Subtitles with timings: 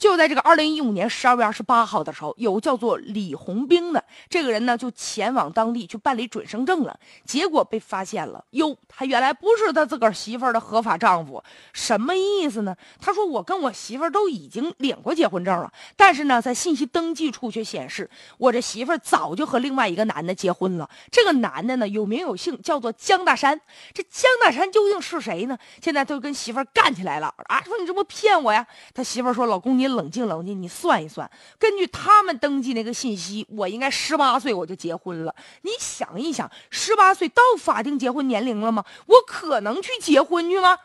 [0.00, 8.42] 就在这个二零一五年十二月二十八号的时候，有个叫做李红兵的这个人呢，就前往当地去办理准生证了，结果被发现了。
[8.52, 11.44] 哟，他原来不是他自个儿媳妇儿的合法丈夫，
[11.74, 12.74] 什么意思呢？
[12.98, 18.08] 他说我跟我媳妇儿都已经领过结婚证了，但是呢，在信息登记处却显示
[18.38, 20.88] 我这媳妇儿早就和另外一个男的结婚了。
[21.12, 23.60] 这个男的呢，有名有姓，叫做江大山。
[23.92, 25.58] 这江大山究竟是谁呢？
[25.82, 27.60] 现在都跟媳妇儿干起来了啊！
[27.66, 28.66] 说你这不骗我呀？
[28.94, 35.34] 他媳妇儿说：“老公，你。”冷静冷静，你算一算，根据他们登记那个信息，我应该十八岁我就结婚了。
[35.62, 38.84] 你想一想，十八岁到法定结婚年龄了吗？
[39.06, 40.78] 我可能去结婚去吗？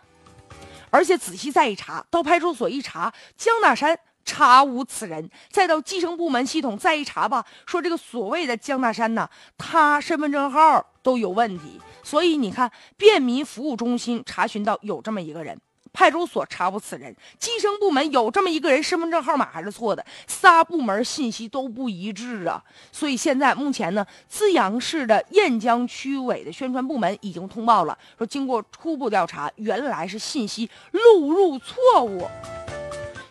[0.89, 11.81] 而且仔细再一查，到派出所一查，江大山查无此人；再到计生部门系统再一查吧，说这个所谓的江大山呢，他身份证号都有问题。
[12.01, 15.59] 所以你看，便民服务中心查询到有这么一个人。
[15.95, 22.61] 派出所查无此人，计生部门有这么一个人，身份证号码还是错的，仨部门信息都不一致啊！
[22.91, 32.27] 所以现在目前呢，资阳市的雁江区委的宣传部门已经通报了，说经过初步调查，原来是信息录入错误。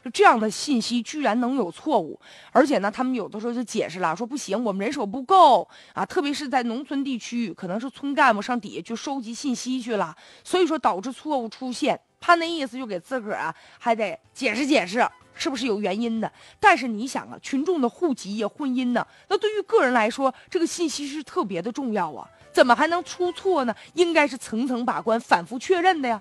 [0.02, 2.20] 就这样的信息居然能有错误，
[2.52, 11.98] 而且呢，他们有的时候就解释了，说不行，我们人手不够啊，特别是在农村地区，可能是村干部上底下去收集信息去了，所以说导致错误出现。
[12.26, 16.32] 他那意思就给自个儿啊，还得解释解释，是不是有原因的？
[16.58, 23.76] 但是你想啊，群众的户籍呀、婚姻呢，那对于个人来说，这个信息是特别的重要啊，怎么还能出错呢？
[23.92, 26.18] 应该是层层把关、反复确认的呀。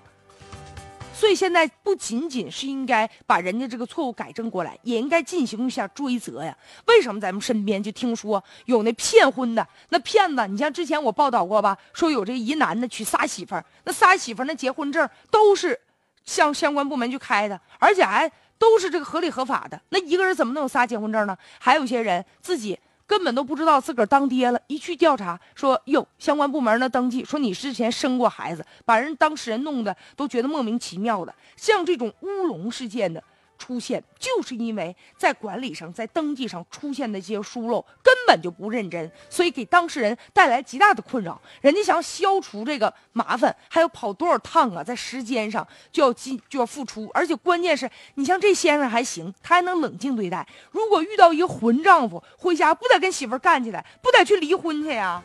[1.14, 6.54] 所以现在不仅仅是应该把人家这个错误改正过来，也应该进行一下追责呀。
[6.86, 10.46] 为什么咱们身边就听说有那骗婚的那骗子？
[10.48, 15.80] 你像之前我报道过吧，说有这一男的娶仨媳妇儿，那仨媳妇儿那结婚证都是。
[16.24, 19.80] 向相关部门去开的，而且还都是这个合理合法的。
[19.90, 21.36] 那一个人怎么能有仨结婚证呢？
[21.58, 31.34] 还有些人自己根本都不知道自个儿当爹了，一去调查说哟，相关部门呢登记说你之前生过孩子，把人当事人弄得都觉得莫名其妙的。
[31.56, 33.22] 像这种乌龙事件的。
[33.64, 41.40] 出现就是因为在管理上、在登记上出现的一些疏漏，根本就不认真，所以给当事人带来极大的困扰。
[41.62, 44.84] 人家想消除这个麻烦，还要跑多少趟啊？
[44.84, 50.46] 在时间上就要进就要付出，而且关键是你像这先生还行，他还能冷静对待。
[50.70, 55.22] 如果遇到一个混丈夫，回家不得跟媳妇干起来，不得去离婚去呀？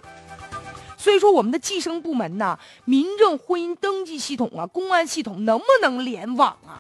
[0.97, 6.75] 所以说，我们的计生部门呐、民政婚姻登记系统啊、公安系统能不能联网啊？